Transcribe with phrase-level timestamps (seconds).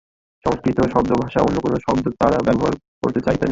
[0.45, 3.49] সংস্কৃত শব্দ ছাড়া অন্য কোনো শব্দ তাঁরা ব্যবহার করতে চাইতেন না।